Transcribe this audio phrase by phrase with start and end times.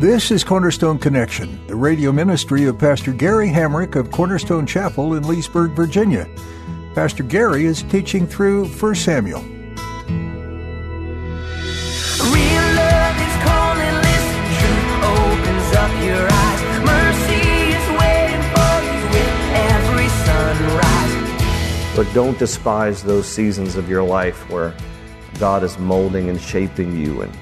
[0.00, 5.28] This is Cornerstone Connection, the radio ministry of Pastor Gary Hamrick of Cornerstone Chapel in
[5.28, 6.26] Leesburg, Virginia.
[6.94, 9.42] Pastor Gary is teaching through 1 Samuel.
[9.42, 9.76] Real love
[13.20, 16.62] is calling, listen, truth opens up your eyes.
[16.80, 21.94] Mercy is waiting for you with every sunrise.
[21.94, 24.74] But don't despise those seasons of your life where
[25.38, 27.34] God is molding and shaping you and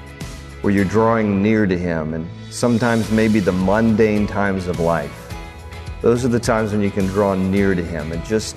[0.61, 5.33] where you're drawing near to Him and sometimes maybe the mundane times of life.
[6.01, 8.55] Those are the times when you can draw near to Him and just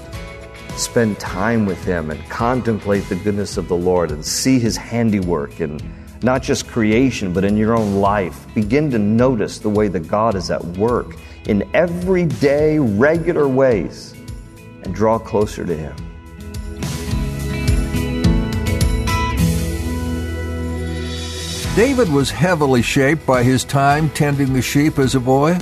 [0.76, 5.60] spend time with Him and contemplate the goodness of the Lord and see His handiwork
[5.60, 5.78] in
[6.22, 8.46] not just creation, but in your own life.
[8.54, 11.16] Begin to notice the way that God is at work
[11.46, 14.14] in everyday, regular ways
[14.84, 16.11] and draw closer to Him.
[21.74, 25.58] David was heavily shaped by his time tending the sheep as a boy.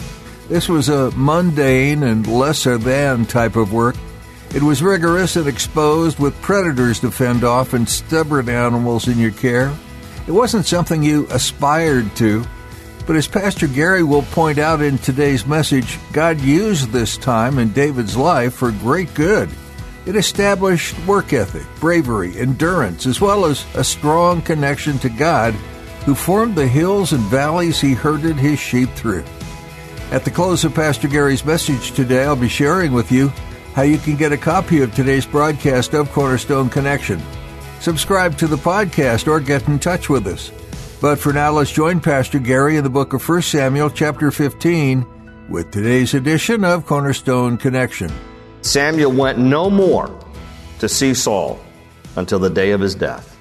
[0.48, 3.94] This was a mundane and lesser than type of work.
[4.52, 9.30] It was rigorous and exposed with predators to fend off and stubborn animals in your
[9.30, 9.72] care.
[10.26, 12.44] It wasn't something you aspired to,
[13.06, 17.70] but as Pastor Gary will point out in today's message, God used this time in
[17.70, 19.48] David's life for great good.
[20.06, 25.54] It established work ethic, bravery, endurance, as well as a strong connection to God
[26.04, 29.24] who formed the hills and valleys he herded his sheep through.
[30.10, 33.28] At the close of Pastor Gary's message today, I'll be sharing with you
[33.74, 37.20] how you can get a copy of today's broadcast of Cornerstone Connection.
[37.80, 40.50] Subscribe to the podcast or get in touch with us.
[41.00, 45.06] But for now, let's join Pastor Gary in the book of 1 Samuel, chapter 15,
[45.48, 48.10] with today's edition of Cornerstone Connection.
[48.62, 50.14] Samuel went no more
[50.80, 51.58] to see Saul
[52.16, 53.39] until the day of his death.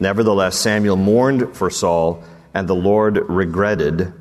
[0.00, 2.24] Nevertheless, Samuel mourned for Saul,
[2.54, 4.12] and the Lord regretted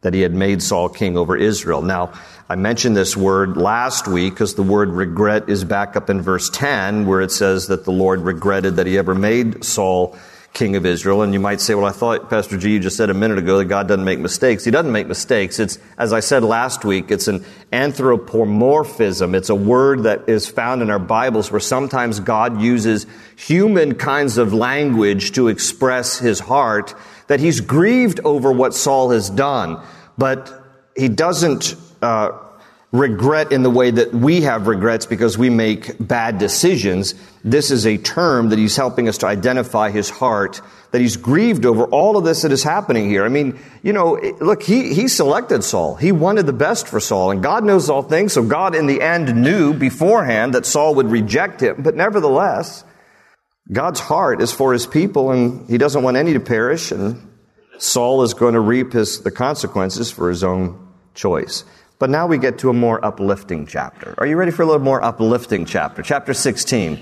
[0.00, 1.82] that he had made Saul king over Israel.
[1.82, 2.12] Now,
[2.48, 6.48] I mentioned this word last week because the word regret is back up in verse
[6.50, 10.16] 10 where it says that the Lord regretted that he ever made Saul
[10.52, 11.22] king of Israel.
[11.22, 13.58] And you might say, well, I thought, Pastor G, you just said a minute ago
[13.58, 14.64] that God doesn't make mistakes.
[14.64, 15.58] He doesn't make mistakes.
[15.58, 19.34] It's, as I said last week, it's an anthropomorphism.
[19.34, 24.36] It's a word that is found in our Bibles where sometimes God uses human kinds
[24.36, 26.94] of language to express his heart,
[27.28, 29.80] that he's grieved over what Saul has done,
[30.16, 30.52] but
[30.96, 32.30] he doesn't, uh,
[32.90, 37.14] regret in the way that we have regrets because we make bad decisions.
[37.44, 40.62] This is a term that he's helping us to identify his heart,
[40.92, 43.26] that he's grieved over all of this that is happening here.
[43.26, 45.96] I mean, you know, look, he, he selected Saul.
[45.96, 49.02] He wanted the best for Saul, and God knows all things, so God in the
[49.02, 51.82] end knew beforehand that Saul would reject him.
[51.82, 52.84] But nevertheless,
[53.70, 57.28] God's heart is for his people, and he doesn't want any to perish, and
[57.76, 61.64] Saul is going to reap his, the consequences for his own choice.
[61.98, 64.14] But now we get to a more uplifting chapter.
[64.18, 66.02] Are you ready for a little more uplifting chapter?
[66.02, 67.00] Chapter 16.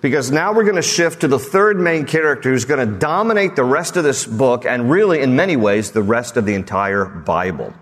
[0.00, 3.56] Because now we're going to shift to the third main character who's going to dominate
[3.56, 7.06] the rest of this book and really, in many ways, the rest of the entire
[7.06, 7.74] Bible.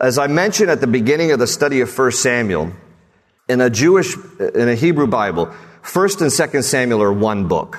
[0.00, 2.72] As I mentioned at the beginning of the study of 1 Samuel,
[3.48, 5.46] in a Jewish, in a Hebrew Bible,
[5.82, 7.78] 1st and 2nd Samuel are one book.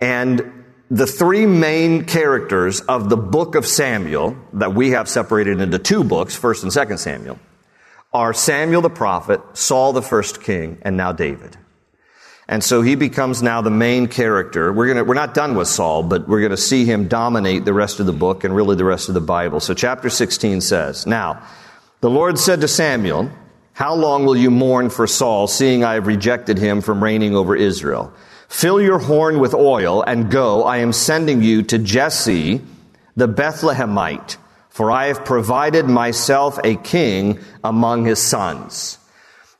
[0.00, 5.78] And the three main characters of the book of Samuel that we have separated into
[5.78, 7.38] two books, 1st and 2nd Samuel,
[8.12, 11.56] are Samuel the prophet, Saul the first king, and now David.
[12.48, 14.72] And so he becomes now the main character.
[14.72, 17.98] We're gonna, we're not done with Saul, but we're gonna see him dominate the rest
[17.98, 19.58] of the book and really the rest of the Bible.
[19.58, 21.42] So chapter 16 says, Now,
[22.00, 23.32] the Lord said to Samuel,
[23.72, 27.56] How long will you mourn for Saul, seeing I have rejected him from reigning over
[27.56, 28.14] Israel?
[28.48, 30.64] Fill your horn with oil and go.
[30.64, 32.60] I am sending you to Jesse,
[33.16, 34.36] the Bethlehemite,
[34.68, 38.98] for I have provided myself a king among his sons.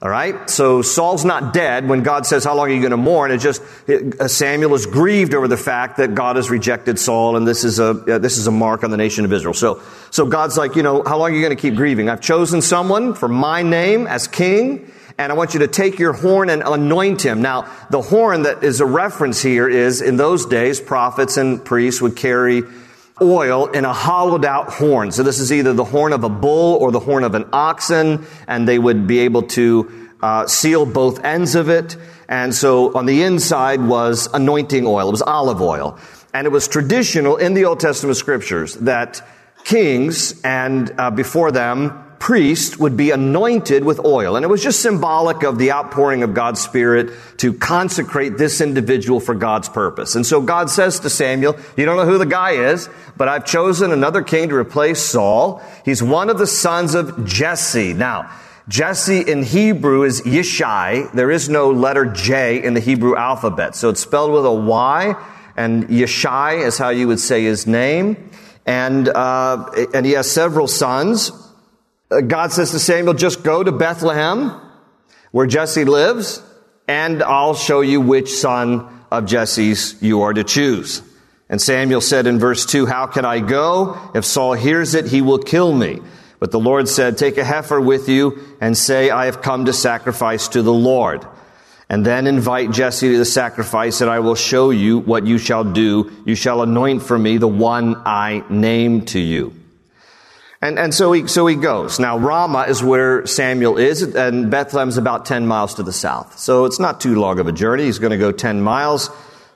[0.02, 0.48] All right.
[0.50, 3.30] So Saul's not dead when God says, how long are you going to mourn?
[3.30, 7.34] It just, it, uh, Samuel is grieved over the fact that God has rejected Saul
[7.36, 9.54] and this is a, uh, this is a mark on the nation of Israel.
[9.54, 9.80] So,
[10.10, 12.10] so God's like, you know, how long are you going to keep grieving?
[12.10, 16.12] I've chosen someone for my name as king and I want you to take your
[16.12, 17.40] horn and anoint him.
[17.40, 22.02] Now, the horn that is a reference here is in those days, prophets and priests
[22.02, 22.64] would carry
[23.20, 25.10] oil in a hollowed out horn.
[25.10, 28.26] So this is either the horn of a bull or the horn of an oxen,
[28.46, 31.96] and they would be able to uh, seal both ends of it.
[32.28, 35.08] And so on the inside was anointing oil.
[35.08, 35.98] It was olive oil.
[36.34, 39.26] And it was traditional in the Old Testament scriptures that
[39.64, 44.34] kings and uh, before them priest would be anointed with oil.
[44.34, 49.20] And it was just symbolic of the outpouring of God's Spirit to consecrate this individual
[49.20, 50.16] for God's purpose.
[50.16, 53.46] And so God says to Samuel, you don't know who the guy is, but I've
[53.46, 55.62] chosen another king to replace Saul.
[55.84, 57.92] He's one of the sons of Jesse.
[57.92, 58.28] Now,
[58.66, 61.12] Jesse in Hebrew is Yishai.
[61.12, 63.76] There is no letter J in the Hebrew alphabet.
[63.76, 65.14] So it's spelled with a Y,
[65.56, 68.30] and Yishai is how you would say his name.
[68.66, 71.30] And, uh, and he has several sons.
[72.10, 74.60] Uh, God says to Samuel, just go to Bethlehem,
[75.32, 76.42] where Jesse lives,
[76.86, 81.02] and I'll show you which son of Jesse's you are to choose.
[81.48, 83.98] And Samuel said in verse 2, How can I go?
[84.14, 86.00] If Saul hears it, he will kill me.
[86.38, 89.72] But the Lord said, Take a heifer with you and say, I have come to
[89.72, 91.26] sacrifice to the Lord.
[91.88, 95.62] And then invite Jesse to the sacrifice, and I will show you what you shall
[95.62, 96.10] do.
[96.24, 99.52] You shall anoint for me the one I name to you.
[100.66, 102.00] And, and so he, so he goes.
[102.00, 106.40] Now, Ramah is where Samuel is, and Bethlehem's about 10 miles to the south.
[106.40, 107.84] So it's not too long of a journey.
[107.84, 109.08] He's going to go 10 miles.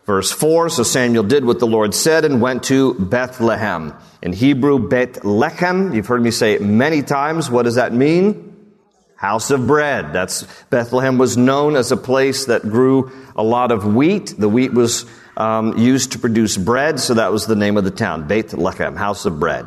[0.06, 3.92] Verse 4, so Samuel did what the Lord said and went to Bethlehem.
[4.22, 5.96] In Hebrew, Bet Lechem.
[5.96, 7.50] You've heard me say it many times.
[7.50, 8.72] What does that mean?
[9.16, 10.12] House of bread.
[10.12, 14.32] That's, Bethlehem was known as a place that grew a lot of wheat.
[14.38, 15.06] The wheat was
[15.36, 18.28] um, used to produce bread, so that was the name of the town.
[18.28, 19.66] Beit Lechem, house of bread.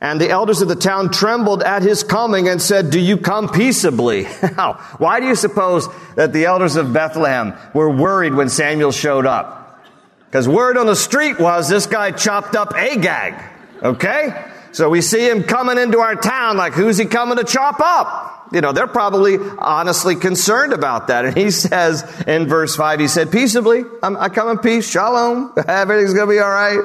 [0.00, 3.48] And the elders of the town trembled at his coming and said, Do you come
[3.48, 4.24] peaceably?
[4.98, 9.84] Why do you suppose that the elders of Bethlehem were worried when Samuel showed up?
[10.26, 13.42] Because word on the street was this guy chopped up Agag.
[13.82, 14.44] Okay?
[14.72, 18.35] So we see him coming into our town like, who's he coming to chop up?
[18.52, 21.24] You know, they're probably honestly concerned about that.
[21.24, 25.52] And he says in verse 5, he said, Peaceably, I'm, I come in peace, shalom,
[25.68, 26.80] everything's going to be all right.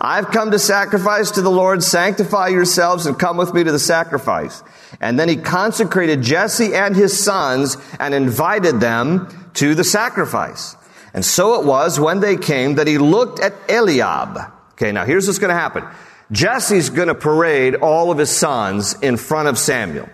[0.00, 3.78] I've come to sacrifice to the Lord, sanctify yourselves and come with me to the
[3.78, 4.62] sacrifice.
[5.00, 10.76] And then he consecrated Jesse and his sons and invited them to the sacrifice.
[11.12, 14.38] And so it was when they came that he looked at Eliab.
[14.72, 15.84] Okay, now here's what's going to happen.
[16.32, 20.08] Jesse's going to parade all of his sons in front of Samuel.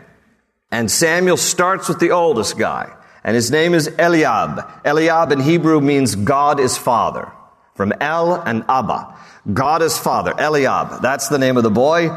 [0.70, 2.92] And Samuel starts with the oldest guy,
[3.24, 4.70] and his name is Eliab.
[4.84, 7.32] Eliab in Hebrew means God is father.
[7.74, 9.16] From El and Abba.
[9.54, 10.34] God is father.
[10.38, 11.00] Eliab.
[11.00, 12.10] That's the name of the boy.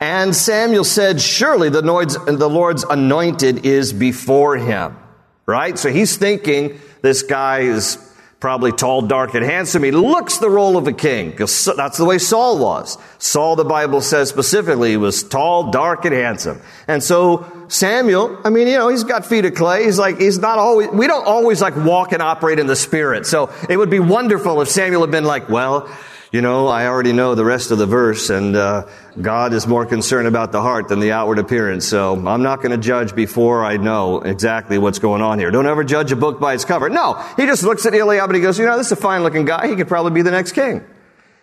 [0.00, 4.96] And Samuel said, surely the Lord's, anointed is before him.
[5.44, 5.78] Right?
[5.78, 7.98] So he's thinking this guy is
[8.40, 9.82] probably tall, dark, and handsome.
[9.82, 12.96] He looks the role of a king because that's the way Saul was.
[13.18, 16.62] Saul, the Bible says specifically, was tall, dark, and handsome.
[16.88, 19.84] And so Samuel, I mean, you know, he's got feet of clay.
[19.84, 23.26] He's like, he's not always, we don't always like walk and operate in the spirit.
[23.26, 25.92] So it would be wonderful if Samuel had been like, well,
[26.30, 28.86] you know, I already know the rest of the verse, and uh,
[29.20, 31.84] God is more concerned about the heart than the outward appearance.
[31.84, 35.50] So I'm not going to judge before I know exactly what's going on here.
[35.50, 36.88] Don't ever judge a book by its cover.
[36.88, 39.24] No, he just looks at Eliab and he goes, you know, this is a fine
[39.24, 39.66] looking guy.
[39.66, 40.84] He could probably be the next king.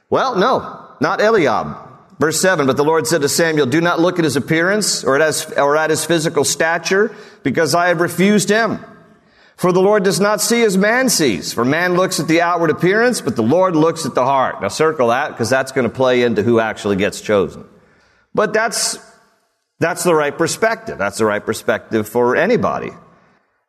[0.09, 1.90] Well, no, not Eliab.
[2.21, 5.19] Verse 7, but the Lord said to Samuel, do not look at his appearance or
[5.19, 8.85] at his, physical stature, because I have refused him.
[9.55, 11.51] For the Lord does not see as man sees.
[11.51, 14.61] For man looks at the outward appearance, but the Lord looks at the heart.
[14.61, 17.65] Now circle that because that's going to play into who actually gets chosen.
[18.35, 18.99] But that's,
[19.79, 20.99] that's the right perspective.
[20.99, 22.91] That's the right perspective for anybody.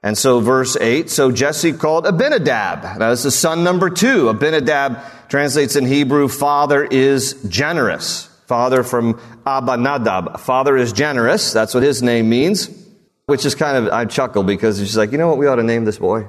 [0.02, 2.98] And so verse 8, so Jesse called Abinadab.
[2.98, 4.28] Now this is son number two.
[4.28, 4.98] Abinadab
[5.30, 8.28] translates in Hebrew, father is generous.
[8.52, 10.38] Father from Abinadab.
[10.38, 11.54] Father is generous.
[11.54, 12.68] That's what his name means.
[13.24, 15.62] Which is kind of, I chuckle because she's like, you know what we ought to
[15.62, 16.28] name this boy?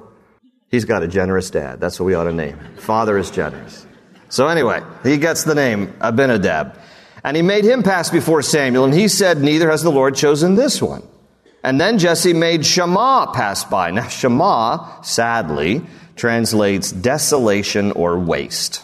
[0.69, 1.81] He's got a generous dad.
[1.81, 2.57] That's what we ought to name.
[2.77, 3.85] Father is generous.
[4.29, 6.79] So anyway, he gets the name Abinadab.
[7.25, 10.55] And he made him pass before Samuel, and he said, Neither has the Lord chosen
[10.55, 11.03] this one.
[11.61, 13.91] And then Jesse made Shammah pass by.
[13.91, 15.81] Now, Shammah, sadly,
[16.15, 18.81] translates desolation or waste.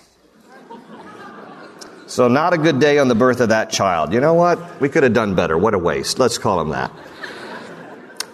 [2.09, 4.13] So, not a good day on the birth of that child.
[4.13, 4.81] You know what?
[4.81, 5.55] We could have done better.
[5.59, 6.17] What a waste.
[6.17, 6.91] Let's call him that.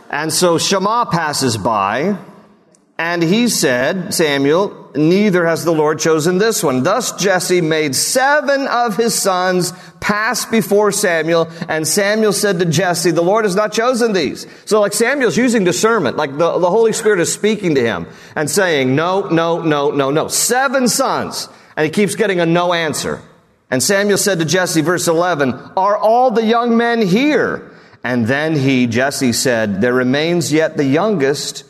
[0.09, 2.17] And so Shammah passes by,
[2.97, 6.83] and he said, Samuel, neither has the Lord chosen this one.
[6.83, 13.11] Thus Jesse made seven of his sons pass before Samuel, and Samuel said to Jesse,
[13.11, 14.47] the Lord has not chosen these.
[14.63, 18.49] So like Samuel's using discernment, like the, the Holy Spirit is speaking to him and
[18.49, 20.29] saying, no, no, no, no, no.
[20.29, 21.49] Seven sons.
[21.75, 23.21] And he keeps getting a no answer.
[23.69, 27.71] And Samuel said to Jesse, verse 11, Are all the young men here?
[28.03, 31.63] And then he, Jesse, said, There remains yet the youngest,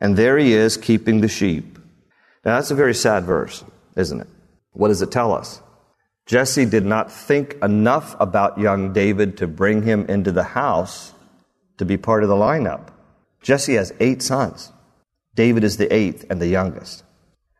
[0.00, 1.78] and there he is keeping the sheep.
[2.44, 3.64] Now that's a very sad verse,
[3.96, 4.28] isn't it?
[4.72, 5.60] What does it tell us?
[6.26, 11.12] Jesse did not think enough about young David to bring him into the house
[11.78, 12.88] to be part of the lineup.
[13.42, 14.72] Jesse has eight sons.
[15.34, 17.02] David is the eighth and the youngest.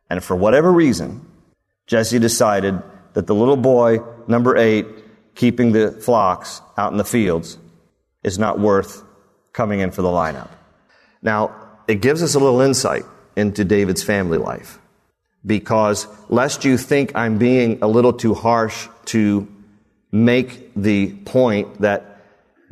[0.09, 1.25] And for whatever reason,
[1.85, 2.81] Jesse decided
[3.15, 4.85] that the little boy, number eight,
[5.33, 7.57] keeping the flocks out in the fields,
[8.23, 9.03] is not worth
[9.53, 10.49] coming in for the lineup.
[11.21, 11.55] Now,
[11.87, 13.03] it gives us a little insight
[13.35, 14.79] into David's family life.
[15.45, 19.47] Because lest you think I'm being a little too harsh to
[20.11, 22.23] make the point that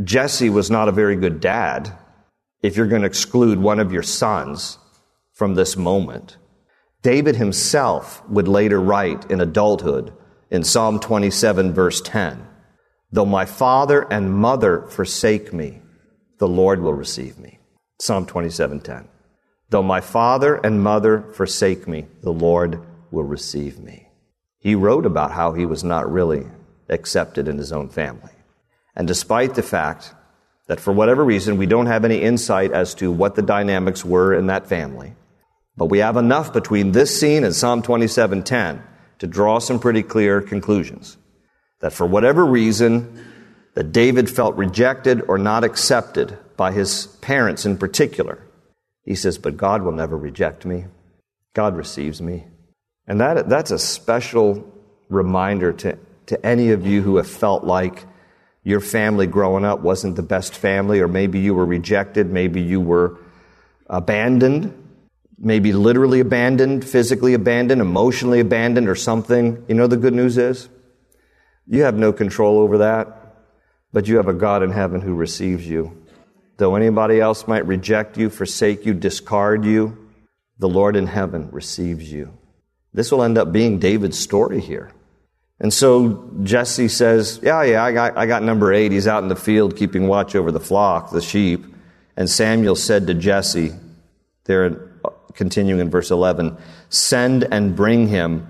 [0.03, 1.95] Jesse was not a very good dad,
[2.61, 4.77] if you're going to exclude one of your sons
[5.33, 6.37] from this moment.
[7.01, 10.13] David himself would later write in adulthood
[10.53, 12.47] in Psalm 27 verse 10,
[13.11, 15.81] Though my father and mother forsake me,
[16.37, 17.59] the Lord will receive me.
[17.99, 19.07] Psalm 27:10.
[19.69, 22.79] Though my father and mother forsake me, the Lord
[23.11, 24.09] will receive me.
[24.59, 26.45] He wrote about how he was not really
[26.87, 28.33] accepted in his own family.
[28.95, 30.13] And despite the fact
[30.67, 34.35] that for whatever reason we don't have any insight as to what the dynamics were
[34.35, 35.15] in that family,
[35.75, 38.83] but we have enough between this scene and Psalm 27:10
[39.19, 41.17] to draw some pretty clear conclusions
[41.79, 43.25] that for whatever reason,
[43.73, 48.41] that David felt rejected or not accepted by his parents in particular.
[49.03, 50.85] He says, But God will never reject me.
[51.53, 52.45] God receives me.
[53.07, 54.71] And that, that's a special
[55.09, 58.05] reminder to, to any of you who have felt like
[58.63, 62.79] your family growing up wasn't the best family, or maybe you were rejected, maybe you
[62.79, 63.17] were
[63.87, 64.73] abandoned,
[65.37, 69.63] maybe literally abandoned, physically abandoned, emotionally abandoned, or something.
[69.67, 70.69] You know, the good news is
[71.67, 73.35] you have no control over that,
[73.91, 76.05] but you have a God in heaven who receives you.
[76.57, 79.97] Though anybody else might reject you, forsake you, discard you,
[80.59, 82.37] the Lord in heaven receives you.
[82.93, 84.91] This will end up being David's story here.
[85.59, 88.91] And so Jesse says, Yeah, yeah, I got, I got number eight.
[88.91, 91.65] He's out in the field keeping watch over the flock, the sheep.
[92.15, 93.71] And Samuel said to Jesse,
[94.45, 94.92] there,
[95.35, 96.57] continuing in verse 11,
[96.89, 98.47] Send and bring him,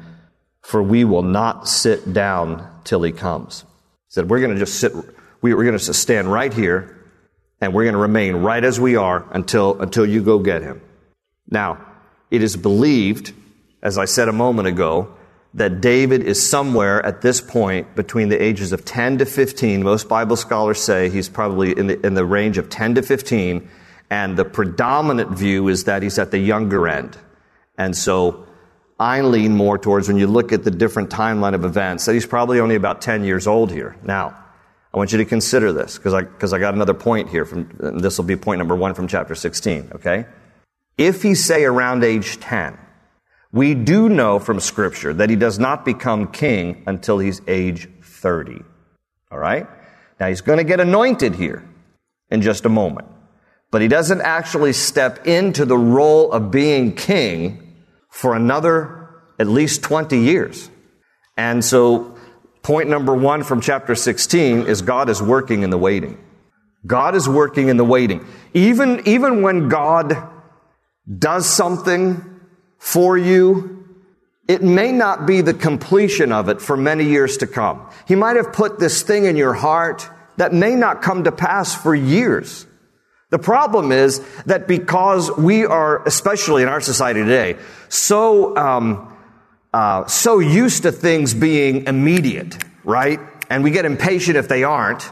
[0.61, 3.61] for we will not sit down till he comes.
[3.61, 4.93] He said, We're going to just sit,
[5.41, 7.05] we're going to stand right here,
[7.61, 10.81] and we're going to remain right as we are until, until you go get him.
[11.49, 11.85] Now,
[12.31, 13.33] it is believed,
[13.81, 15.15] as I said a moment ago,
[15.53, 19.83] that David is somewhere at this point between the ages of 10 to 15.
[19.83, 23.69] Most Bible scholars say he's probably in the, in the range of 10 to 15.
[24.13, 27.17] And the predominant view is that he's at the younger end.
[27.79, 28.45] And so
[28.99, 32.27] I lean more towards when you look at the different timeline of events that he's
[32.27, 33.97] probably only about 10 years old here.
[34.03, 34.37] Now,
[34.93, 37.71] I want you to consider this because I, because I got another point here from,
[37.79, 40.27] this will be point number one from chapter 16, okay?
[40.95, 42.77] If he's say around age 10,
[43.51, 48.61] we do know from scripture that he does not become king until he's age 30.
[49.31, 49.65] All right?
[50.19, 51.67] Now he's going to get anointed here
[52.29, 53.07] in just a moment.
[53.73, 57.73] But he doesn't actually step into the role of being king
[58.07, 60.69] for another at least 20 years.
[61.37, 62.15] And so
[62.61, 66.23] point number one from chapter 16 is God is working in the waiting.
[66.85, 68.27] God is working in the waiting.
[68.53, 70.17] Even, even when God
[71.17, 72.23] does something
[72.77, 73.87] for you,
[74.47, 77.89] it may not be the completion of it for many years to come.
[78.07, 81.73] He might have put this thing in your heart that may not come to pass
[81.73, 82.67] for years.
[83.33, 87.57] The problem is that because we are, especially in our society today,
[87.89, 89.11] so um,
[89.73, 93.19] uh, so used to things being immediate, right?
[93.49, 95.09] And we get impatient if they aren't.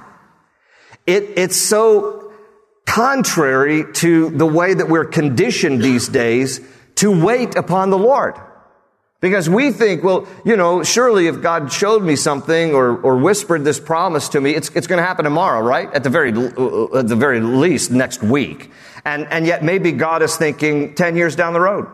[1.08, 2.32] It, it's so
[2.86, 6.62] contrary to the way that we're conditioned these days
[6.98, 8.36] to wait upon the Lord.
[9.22, 13.64] Because we think, well, you know, surely if God showed me something or, or whispered
[13.64, 15.94] this promise to me, it's, it's going to happen tomorrow, right?
[15.94, 18.72] At the very, at the very least next week.
[19.06, 21.88] And, and yet maybe God is thinking 10 years down the road.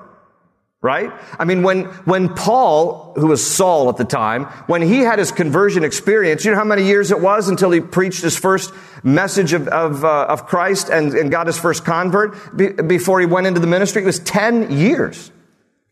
[0.79, 1.11] Right?
[1.37, 5.31] I mean, when, when Paul, who was Saul at the time, when he had his
[5.31, 8.71] conversion experience, you know how many years it was until he preached his first
[9.03, 13.25] message of, of, uh, of Christ and, and got his first convert be, before he
[13.25, 14.03] went into the ministry?
[14.03, 15.31] It was 10 years.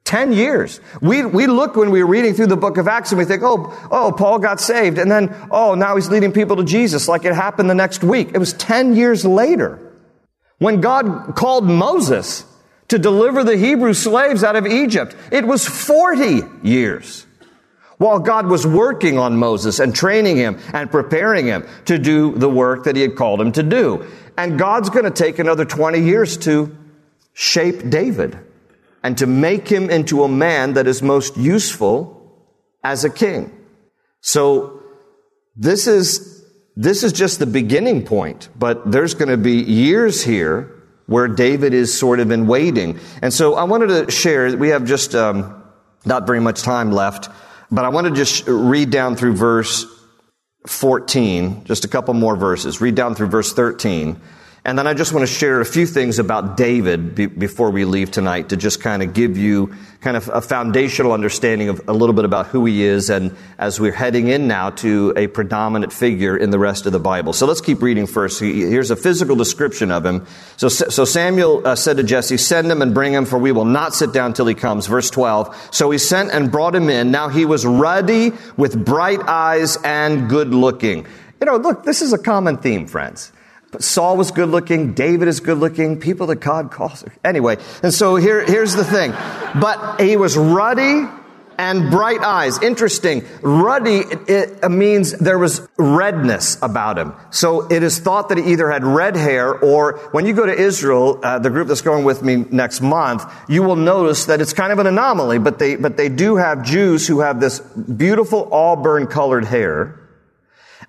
[0.05, 0.79] 10 years.
[1.01, 3.41] We, we look when we were reading through the book of Acts and we think,
[3.43, 4.99] oh, oh, Paul got saved.
[4.99, 8.29] And then, oh, now he's leading people to Jesus like it happened the next week.
[8.33, 9.79] It was 10 years later
[10.59, 12.45] when God called Moses
[12.87, 15.15] to deliver the Hebrew slaves out of Egypt.
[15.31, 17.25] It was 40 years.
[17.97, 22.49] while God was working on Moses and training him and preparing him to do the
[22.49, 24.05] work that he had called him to do.
[24.37, 26.75] And God's going to take another 20 years to
[27.33, 28.37] shape David
[29.05, 32.49] and to make him into a man that is most useful
[32.83, 33.55] as a king.
[34.21, 34.81] So
[35.55, 36.43] this is,
[36.75, 40.73] this is just the beginning point, but there's going to be years here
[41.05, 42.99] where David is sort of in waiting.
[43.21, 45.63] And so I wanted to share, we have just um,
[46.03, 47.29] not very much time left,
[47.69, 49.85] but I want to just read down through verse
[50.65, 52.81] 14, just a couple more verses.
[52.81, 54.19] Read down through verse 13.
[54.65, 57.85] And then I just want to share a few things about David be, before we
[57.85, 61.93] leave tonight to just kind of give you kind of a foundational understanding of a
[61.93, 65.93] little bit about who he is and as we're heading in now to a predominant
[65.93, 67.31] figure in the rest of the Bible.
[67.31, 68.39] So let's keep reading first.
[68.39, 70.25] Here's a physical description of him.
[70.57, 73.65] So, so Samuel uh, said to Jesse, send him and bring him for we will
[73.65, 74.87] not sit down till he comes.
[74.87, 75.69] Verse 12.
[75.69, 77.11] So he sent and brought him in.
[77.11, 81.05] Now he was ruddy with bright eyes and good looking.
[81.39, 83.31] You know, look, this is a common theme, friends.
[83.75, 84.93] But Saul was good looking.
[84.93, 85.99] David is good looking.
[85.99, 87.03] People that God calls.
[87.25, 89.11] Anyway, and so here, here's the thing.
[89.59, 91.03] But he was ruddy
[91.57, 92.63] and bright eyes.
[92.63, 93.25] Interesting.
[93.41, 97.15] Ruddy it, it means there was redness about him.
[97.31, 100.55] So it is thought that he either had red hair or when you go to
[100.55, 104.53] Israel, uh, the group that's going with me next month, you will notice that it's
[104.53, 108.53] kind of an anomaly, but they, but they do have Jews who have this beautiful
[108.53, 109.99] auburn colored hair.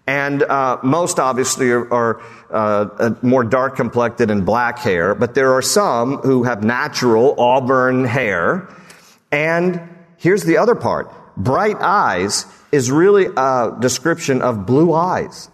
[0.07, 5.53] And uh, most obviously are, are uh, more dark complected and black hair, but there
[5.55, 8.69] are some who have natural auburn hair.
[9.33, 9.81] And
[10.17, 15.51] here's the other part bright eyes is really a description of blue eyes.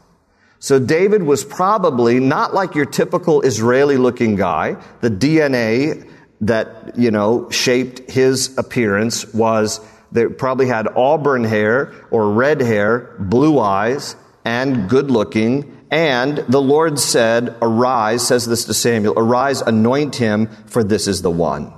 [0.59, 4.77] So David was probably not like your typical Israeli looking guy.
[5.01, 6.09] The DNA
[6.43, 9.81] that, you know, shaped his appearance was
[10.13, 14.15] that probably had auburn hair or red hair, blue eyes,
[14.45, 15.87] and good looking.
[15.91, 21.23] And the Lord said, Arise, says this to Samuel, arise, anoint him, for this is
[21.23, 21.73] the one.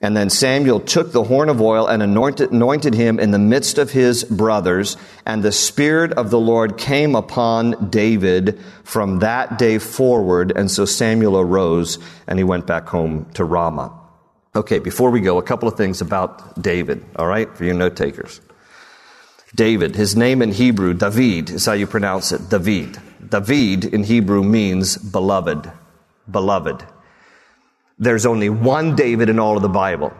[0.00, 3.78] And then Samuel took the horn of oil and anointed, anointed, him in the midst
[3.78, 4.96] of his brothers.
[5.24, 10.52] And the Spirit of the Lord came upon David from that day forward.
[10.54, 13.98] And so Samuel arose and he went back home to Ramah.
[14.54, 17.96] Okay, before we go, a couple of things about David, all right, for you note
[17.96, 18.40] takers.
[19.54, 22.98] David, his name in Hebrew, David, is how you pronounce it, David.
[23.26, 25.70] David in Hebrew means beloved,
[26.30, 26.84] beloved.
[27.98, 30.12] There's only one David in all of the Bible.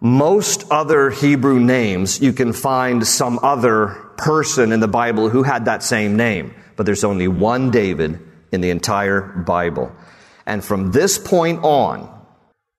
[0.00, 5.64] Most other Hebrew names, you can find some other person in the Bible who had
[5.64, 8.20] that same name, but there's only one David
[8.52, 9.92] in the entire Bible.
[10.46, 12.17] And from this point on,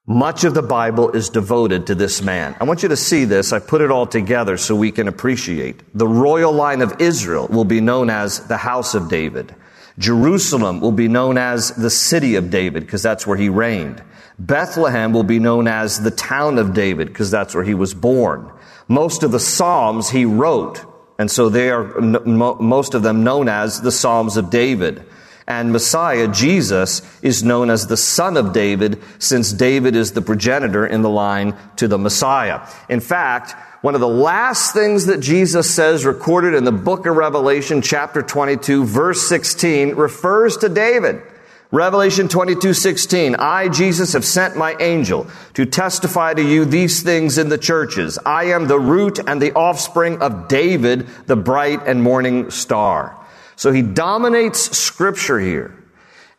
[0.09, 2.55] much of the Bible is devoted to this man.
[2.59, 3.53] I want you to see this.
[3.53, 5.83] I put it all together so we can appreciate.
[5.93, 9.53] The royal line of Israel will be known as the house of David.
[9.99, 14.01] Jerusalem will be known as the city of David because that's where he reigned.
[14.39, 18.51] Bethlehem will be known as the town of David because that's where he was born.
[18.87, 20.83] Most of the Psalms he wrote,
[21.19, 25.05] and so they are most of them known as the Psalms of David
[25.49, 30.85] and Messiah, Jesus, is known as the son of David since David is the progenitor
[30.85, 32.67] in the line to the Messiah.
[32.87, 37.15] In fact, one of the last things that Jesus says recorded in the book of
[37.15, 41.23] Revelation, chapter 22, verse 16, refers to David.
[41.71, 43.35] Revelation 22, 16.
[43.35, 48.19] I, Jesus, have sent my angel to testify to you these things in the churches.
[48.23, 53.18] I am the root and the offspring of David, the bright and morning star.
[53.59, 55.75] So he dominates scripture here.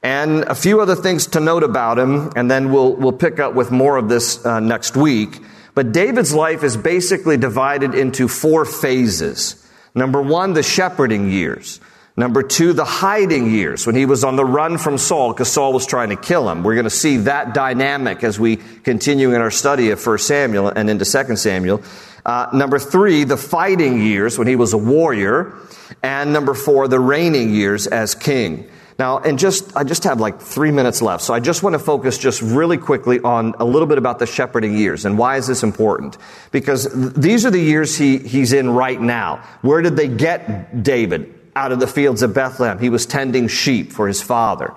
[0.03, 3.53] And a few other things to note about him, and then we'll, we'll pick up
[3.53, 5.39] with more of this uh, next week.
[5.75, 9.71] But David's life is basically divided into four phases.
[9.95, 11.79] Number one, the shepherding years.
[12.21, 15.73] Number two, the hiding years when he was on the run from Saul because Saul
[15.73, 16.63] was trying to kill him.
[16.63, 20.69] We're going to see that dynamic as we continue in our study of 1 Samuel
[20.69, 21.83] and into 2 Samuel.
[22.27, 25.55] Uh, number three, the fighting years when he was a warrior.
[26.03, 28.69] And number four, the reigning years as king.
[28.99, 31.23] Now, and just, I just have like three minutes left.
[31.23, 34.27] So I just want to focus just really quickly on a little bit about the
[34.27, 35.07] shepherding years.
[35.07, 36.19] And why is this important?
[36.51, 39.37] Because th- these are the years he, he's in right now.
[39.63, 41.40] Where did they get David?
[41.57, 42.79] Out of the fields of Bethlehem.
[42.79, 44.75] He was tending sheep for his father.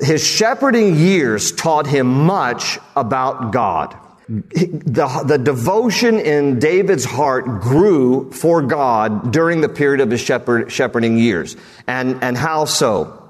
[0.00, 3.96] His shepherding years taught him much about God
[4.28, 10.72] the, the devotion in David's heart grew for God during the period of his shepherd,
[10.72, 11.56] shepherding years.
[11.86, 13.22] And, and how so?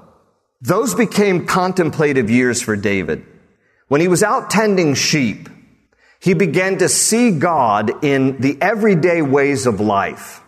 [0.61, 3.23] Those became contemplative years for David.
[3.89, 5.49] When he was out tending sheep,
[6.19, 10.41] he began to see God in the everyday ways of life.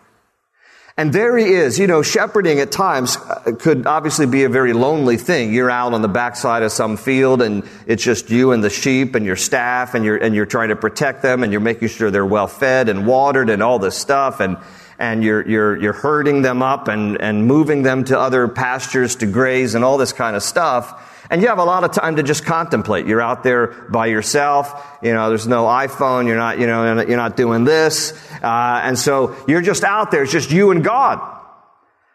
[1.00, 1.78] And there he is.
[1.78, 5.50] You know, shepherding at times uh, could obviously be a very lonely thing.
[5.54, 9.14] You're out on the backside of some field and it's just you and the sheep
[9.14, 12.10] and your staff and you're, and you're trying to protect them and you're making sure
[12.10, 14.58] they're well fed and watered and all this stuff and,
[14.98, 19.26] and you're, you're, you're herding them up and, and moving them to other pastures to
[19.26, 21.09] graze and all this kind of stuff.
[21.30, 23.06] And you have a lot of time to just contemplate.
[23.06, 24.98] You're out there by yourself.
[25.00, 26.26] You know, there's no iPhone.
[26.26, 28.12] You're not, you know, you're not doing this.
[28.42, 30.24] Uh, and so you're just out there.
[30.24, 31.20] It's just you and God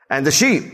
[0.10, 0.66] and the sheep.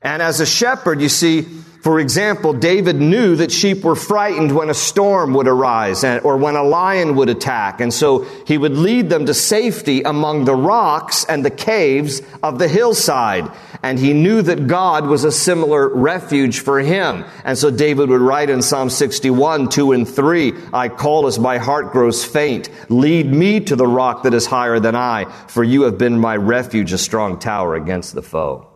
[0.00, 1.46] And as a shepherd, you see,
[1.80, 6.56] for example, David knew that sheep were frightened when a storm would arise or when
[6.56, 7.80] a lion would attack.
[7.80, 12.58] And so he would lead them to safety among the rocks and the caves of
[12.58, 13.48] the hillside.
[13.80, 17.24] And he knew that God was a similar refuge for him.
[17.44, 21.58] And so David would write in Psalm 61, 2 and 3, I call as my
[21.58, 22.68] heart grows faint.
[22.90, 26.36] Lead me to the rock that is higher than I, for you have been my
[26.36, 28.67] refuge, a strong tower against the foe.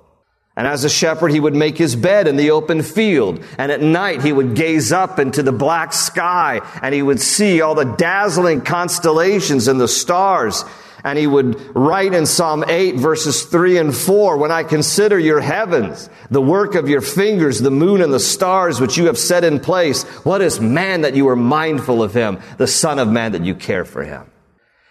[0.54, 3.42] And as a shepherd, he would make his bed in the open field.
[3.56, 7.62] And at night, he would gaze up into the black sky and he would see
[7.62, 10.64] all the dazzling constellations and the stars.
[11.04, 15.40] And he would write in Psalm 8 verses 3 and 4, when I consider your
[15.40, 19.44] heavens, the work of your fingers, the moon and the stars which you have set
[19.44, 23.32] in place, what is man that you are mindful of him, the son of man
[23.32, 24.31] that you care for him?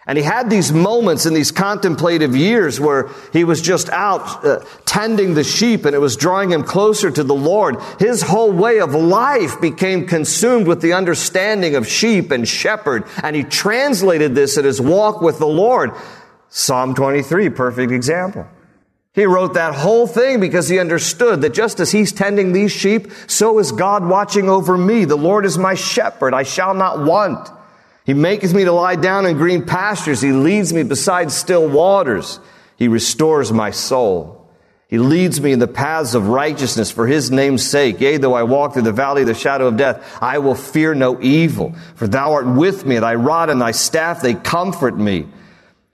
[0.07, 4.65] And he had these moments in these contemplative years where he was just out uh,
[4.83, 7.77] tending the sheep and it was drawing him closer to the Lord.
[7.99, 13.03] His whole way of life became consumed with the understanding of sheep and shepherd.
[13.21, 15.91] And he translated this in his walk with the Lord.
[16.49, 18.47] Psalm 23, perfect example.
[19.13, 23.11] He wrote that whole thing because he understood that just as he's tending these sheep,
[23.27, 25.05] so is God watching over me.
[25.05, 26.33] The Lord is my shepherd.
[26.33, 27.49] I shall not want.
[28.05, 30.21] He maketh me to lie down in green pastures.
[30.21, 32.39] He leads me beside still waters.
[32.77, 34.37] He restores my soul.
[34.87, 38.01] He leads me in the paths of righteousness for his name's sake.
[38.01, 40.93] Yea, though I walk through the valley of the shadow of death, I will fear
[40.93, 41.73] no evil.
[41.95, 45.27] For thou art with me, thy rod and thy staff, they comfort me.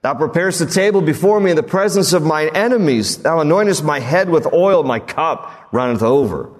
[0.02, 3.18] Thou preparest the table before me in the presence of mine enemies.
[3.18, 6.50] Thou anointest my head with oil, my cup runneth over.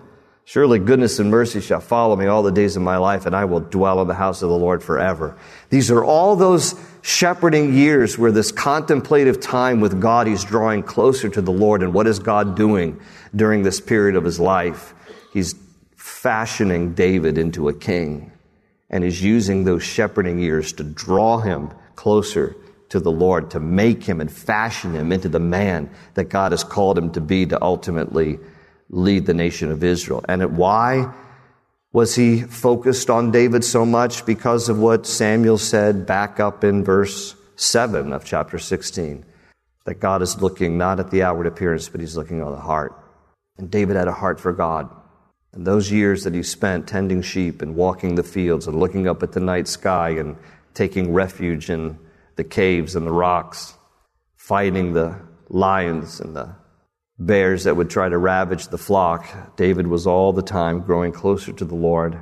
[0.49, 3.45] Surely goodness and mercy shall follow me all the days of my life, and I
[3.45, 5.37] will dwell in the house of the Lord forever.
[5.69, 11.29] These are all those shepherding years where this contemplative time with God, he's drawing closer
[11.29, 11.83] to the Lord.
[11.83, 12.99] And what is God doing
[13.37, 14.95] during this period of his life?
[15.35, 15.55] He's
[15.97, 18.33] fashioning David into a king.
[18.89, 22.57] And he's using those shepherding years to draw him closer
[22.89, 26.65] to the Lord, to make him and fashion him into the man that God has
[26.65, 28.39] called him to be to ultimately
[28.91, 30.25] lead the nation of Israel.
[30.29, 31.13] And why
[31.93, 34.27] was he focused on David so much?
[34.27, 39.25] Because of what Samuel said back up in verse 7 of chapter 16
[39.85, 42.93] that God is looking not at the outward appearance, but he's looking on the heart.
[43.57, 44.89] And David had a heart for God.
[45.53, 49.23] And those years that he spent tending sheep and walking the fields and looking up
[49.23, 50.37] at the night sky and
[50.75, 51.99] taking refuge in
[52.37, 53.75] the caves and the rocks,
[54.37, 56.55] fighting the lions and the
[57.19, 61.53] bears that would try to ravage the flock, David was all the time growing closer
[61.53, 62.19] to the Lord,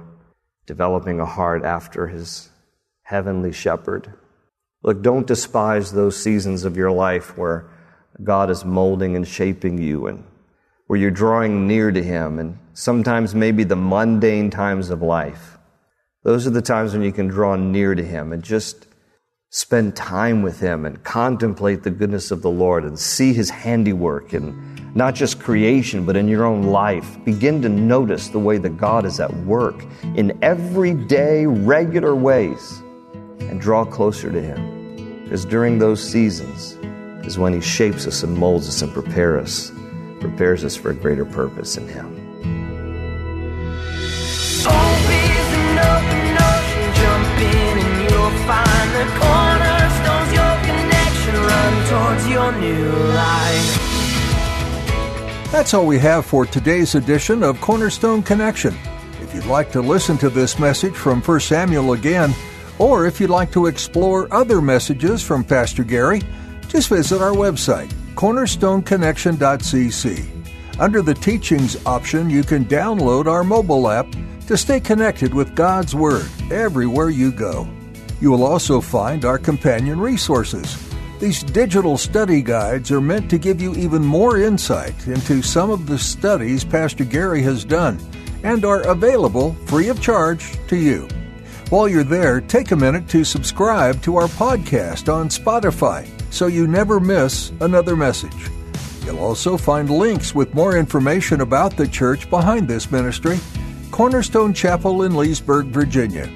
[0.66, 2.50] developing a heart after his
[3.02, 4.12] heavenly shepherd.
[4.82, 7.68] Look, don't despise those seasons of your life where
[8.22, 10.24] God is molding and shaping you and
[10.86, 15.58] where you're drawing near to Him and sometimes maybe the mundane times of life.
[16.22, 18.86] Those are the times when you can draw near to Him and just
[19.50, 24.32] spend time with Him and contemplate the goodness of the Lord and see His handiwork
[24.32, 27.22] and not just creation, but in your own life.
[27.22, 32.82] Begin to notice the way that God is at work in everyday, regular ways
[33.40, 35.22] and draw closer to Him.
[35.22, 36.78] Because during those seasons
[37.26, 39.78] is when He shapes us and molds us and prepares us,
[40.20, 42.25] prepares us for a greater purpose in Him.
[55.56, 58.76] That's all we have for today's edition of Cornerstone Connection.
[59.22, 62.34] If you'd like to listen to this message from 1 Samuel again,
[62.78, 66.20] or if you'd like to explore other messages from Pastor Gary,
[66.68, 70.78] just visit our website, cornerstoneconnection.cc.
[70.78, 74.14] Under the Teachings option, you can download our mobile app
[74.48, 77.66] to stay connected with God's Word everywhere you go.
[78.20, 80.85] You will also find our companion resources
[81.18, 85.86] these digital study guides are meant to give you even more insight into some of
[85.86, 87.98] the studies Pastor Gary has done
[88.42, 91.08] and are available free of charge to you.
[91.70, 96.66] While you're there, take a minute to subscribe to our podcast on Spotify so you
[96.66, 98.50] never miss another message.
[99.04, 103.38] You'll also find links with more information about the church behind this ministry,
[103.90, 106.30] Cornerstone Chapel in Leesburg, Virginia.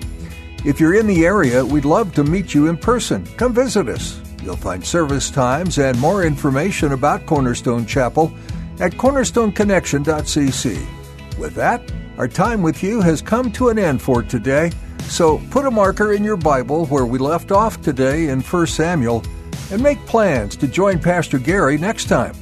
[0.64, 3.26] If you're in the area, we'd love to meet you in person.
[3.36, 4.19] Come visit us.
[4.42, 8.32] You'll find service times and more information about Cornerstone Chapel
[8.80, 11.38] at cornerstoneconnection.cc.
[11.38, 14.72] With that, our time with you has come to an end for today.
[15.02, 19.22] So put a marker in your Bible where we left off today in 1 Samuel
[19.70, 22.34] and make plans to join Pastor Gary next time.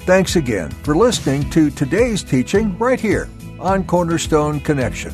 [0.00, 5.12] Thanks again for listening to today's teaching right here on Cornerstone Connection.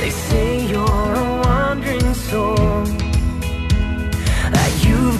[0.00, 2.84] They say you're a wandering soul,